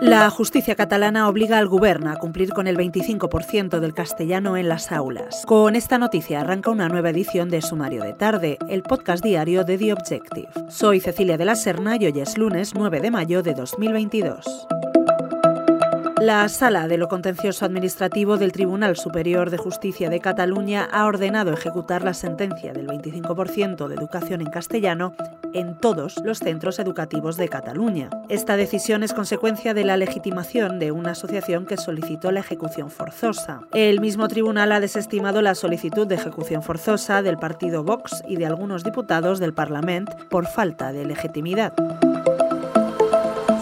La 0.00 0.30
justicia 0.30 0.76
catalana 0.76 1.28
obliga 1.28 1.58
al 1.58 1.66
gobierno 1.66 2.10
a 2.10 2.16
cumplir 2.16 2.50
con 2.52 2.68
el 2.68 2.76
25% 2.76 3.80
del 3.80 3.94
castellano 3.94 4.56
en 4.56 4.68
las 4.68 4.92
aulas. 4.92 5.42
Con 5.44 5.74
esta 5.74 5.98
noticia 5.98 6.40
arranca 6.40 6.70
una 6.70 6.88
nueva 6.88 7.10
edición 7.10 7.50
de 7.50 7.62
Sumario 7.62 8.04
de 8.04 8.12
Tarde, 8.12 8.58
el 8.68 8.84
podcast 8.84 9.24
diario 9.24 9.64
de 9.64 9.76
The 9.76 9.92
Objective. 9.92 10.48
Soy 10.68 11.00
Cecilia 11.00 11.36
de 11.36 11.44
la 11.44 11.56
Serna 11.56 11.96
y 11.96 12.06
hoy 12.06 12.20
es 12.20 12.38
lunes 12.38 12.74
9 12.74 13.00
de 13.00 13.10
mayo 13.10 13.42
de 13.42 13.54
2022. 13.54 14.68
La 16.28 16.46
Sala 16.50 16.88
de 16.88 16.98
lo 16.98 17.08
Contencioso 17.08 17.64
Administrativo 17.64 18.36
del 18.36 18.52
Tribunal 18.52 18.98
Superior 18.98 19.48
de 19.48 19.56
Justicia 19.56 20.10
de 20.10 20.20
Cataluña 20.20 20.86
ha 20.92 21.06
ordenado 21.06 21.54
ejecutar 21.54 22.04
la 22.04 22.12
sentencia 22.12 22.74
del 22.74 22.86
25% 22.86 23.88
de 23.88 23.94
educación 23.94 24.42
en 24.42 24.50
castellano 24.50 25.14
en 25.54 25.74
todos 25.80 26.16
los 26.22 26.40
centros 26.40 26.78
educativos 26.80 27.38
de 27.38 27.48
Cataluña. 27.48 28.10
Esta 28.28 28.58
decisión 28.58 29.02
es 29.02 29.14
consecuencia 29.14 29.72
de 29.72 29.84
la 29.84 29.96
legitimación 29.96 30.78
de 30.78 30.92
una 30.92 31.12
asociación 31.12 31.64
que 31.64 31.78
solicitó 31.78 32.30
la 32.30 32.40
ejecución 32.40 32.90
forzosa. 32.90 33.62
El 33.72 34.02
mismo 34.02 34.28
tribunal 34.28 34.72
ha 34.72 34.80
desestimado 34.80 35.40
la 35.40 35.54
solicitud 35.54 36.06
de 36.06 36.16
ejecución 36.16 36.62
forzosa 36.62 37.22
del 37.22 37.38
partido 37.38 37.84
Vox 37.84 38.22
y 38.28 38.36
de 38.36 38.44
algunos 38.44 38.84
diputados 38.84 39.38
del 39.38 39.54
Parlamento 39.54 40.14
por 40.28 40.46
falta 40.46 40.92
de 40.92 41.06
legitimidad. 41.06 41.72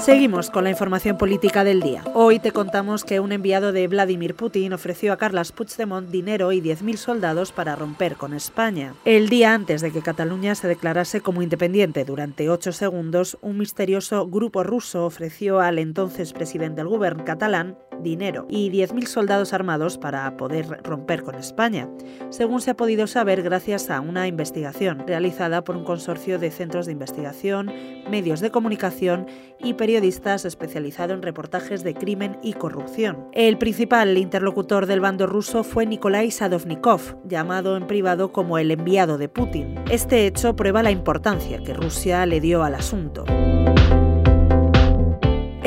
Seguimos 0.06 0.50
con 0.50 0.62
la 0.62 0.70
información 0.70 1.18
política 1.18 1.64
del 1.64 1.80
día. 1.80 2.04
Hoy 2.14 2.38
te 2.38 2.52
contamos 2.52 3.02
que 3.02 3.18
un 3.18 3.32
enviado 3.32 3.72
de 3.72 3.88
Vladimir 3.88 4.36
Putin 4.36 4.72
ofreció 4.72 5.12
a 5.12 5.16
Carles 5.16 5.50
Puigdemont 5.50 6.10
dinero 6.10 6.52
y 6.52 6.60
10.000 6.60 6.96
soldados 6.96 7.50
para 7.50 7.74
romper 7.74 8.14
con 8.14 8.32
España. 8.32 8.94
El 9.04 9.28
día 9.28 9.52
antes 9.52 9.80
de 9.80 9.90
que 9.90 10.02
Cataluña 10.02 10.54
se 10.54 10.68
declarase 10.68 11.22
como 11.22 11.42
independiente 11.42 12.04
durante 12.04 12.48
ocho 12.48 12.70
segundos, 12.70 13.36
un 13.40 13.58
misterioso 13.58 14.28
grupo 14.28 14.62
ruso 14.62 15.06
ofreció 15.06 15.58
al 15.58 15.80
entonces 15.80 16.32
presidente 16.32 16.82
del 16.82 16.88
gobierno 16.88 17.24
catalán 17.24 17.76
dinero 18.02 18.46
y 18.48 18.70
10.000 18.70 19.06
soldados 19.06 19.52
armados 19.52 19.98
para 19.98 20.36
poder 20.36 20.80
romper 20.82 21.22
con 21.22 21.34
España, 21.34 21.88
según 22.30 22.60
se 22.60 22.70
ha 22.70 22.76
podido 22.76 23.06
saber 23.06 23.42
gracias 23.42 23.90
a 23.90 24.00
una 24.00 24.26
investigación 24.26 25.04
realizada 25.06 25.64
por 25.64 25.76
un 25.76 25.84
consorcio 25.84 26.38
de 26.38 26.50
centros 26.50 26.86
de 26.86 26.92
investigación, 26.92 27.72
medios 28.10 28.40
de 28.40 28.50
comunicación 28.50 29.26
y 29.58 29.74
periodistas 29.74 30.44
especializado 30.44 31.14
en 31.14 31.22
reportajes 31.22 31.82
de 31.82 31.94
crimen 31.94 32.38
y 32.42 32.52
corrupción. 32.52 33.28
El 33.32 33.58
principal 33.58 34.16
interlocutor 34.18 34.86
del 34.86 35.00
bando 35.00 35.26
ruso 35.26 35.64
fue 35.64 35.86
Nikolai 35.86 36.30
Sadovnikov, 36.30 37.16
llamado 37.24 37.76
en 37.76 37.86
privado 37.86 38.32
como 38.32 38.58
el 38.58 38.70
enviado 38.70 39.18
de 39.18 39.28
Putin. 39.28 39.74
Este 39.90 40.26
hecho 40.26 40.56
prueba 40.56 40.82
la 40.82 40.90
importancia 40.90 41.58
que 41.58 41.74
Rusia 41.74 42.26
le 42.26 42.40
dio 42.40 42.62
al 42.62 42.74
asunto. 42.74 43.24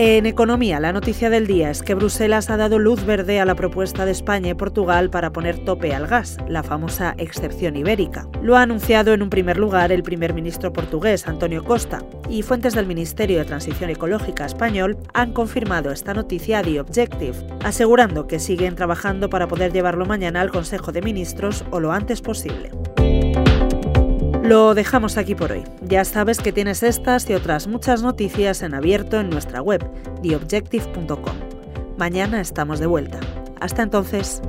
En 0.02 0.26
economía, 0.26 0.80
la 0.80 0.94
noticia 0.94 1.30
del 1.30 1.46
día 1.46 1.70
es 1.70 1.84
que 1.84 1.94
Bruselas 1.94 2.50
ha 2.50 2.56
dado 2.56 2.80
luz 2.80 3.06
verde 3.06 3.42
a 3.42 3.46
la 3.46 3.56
propuesta 3.56 4.06
de 4.06 4.12
España 4.12 4.52
y 4.52 4.54
Portugal 4.54 5.10
para 5.10 5.34
poner 5.34 5.66
tope 5.66 5.94
al 5.94 6.08
gas, 6.08 6.38
la 6.48 6.64
famosa 6.64 7.16
excepción 7.18 7.76
ibérica. 7.76 8.26
Lo 8.42 8.56
ha 8.56 8.62
anunciado 8.62 9.14
en 9.14 9.22
un 9.22 9.30
primer 9.30 9.58
lugar 9.58 9.92
el 9.92 10.02
primer 10.02 10.34
ministro 10.34 10.72
portugués, 10.72 11.28
Antonio 11.28 11.66
Costa, 11.66 12.02
y 12.30 12.44
fuentes 12.44 12.76
del 12.76 12.86
Ministerio 12.86 13.40
de 13.40 13.44
Transición 13.44 13.90
Ecológica 13.90 14.46
español 14.46 14.98
han 15.14 15.34
confirmado 15.34 15.92
esta 15.92 16.14
noticia 16.14 16.60
a 16.60 16.64
The 16.64 16.80
Objective, 16.80 17.36
asegurando 17.66 18.26
que 18.26 18.40
siguen 18.40 18.76
trabajando 18.76 19.30
para 19.30 19.50
poder 19.50 19.74
llevarlo 19.74 20.06
mañana 20.06 20.40
al 20.40 20.52
Consejo 20.52 20.94
de 20.94 21.02
Ministros 21.02 21.66
o 21.72 21.82
lo 21.82 21.92
antes 21.92 22.22
posible. 22.22 22.72
Lo 24.50 24.74
dejamos 24.74 25.18
aquí 25.18 25.36
por 25.36 25.52
hoy. 25.52 25.64
Ya 25.84 26.04
sabes 26.04 26.40
que 26.40 26.52
tienes 26.52 26.82
estas 26.82 27.30
y 27.30 27.36
otras 27.36 27.68
muchas 27.68 28.02
noticias 28.02 28.64
en 28.64 28.74
abierto 28.74 29.20
en 29.20 29.30
nuestra 29.30 29.62
web, 29.62 29.88
theobjective.com. 30.24 31.36
Mañana 32.00 32.42
estamos 32.42 32.80
de 32.80 32.88
vuelta. 32.88 33.20
Hasta 33.62 33.84
entonces. 33.84 34.42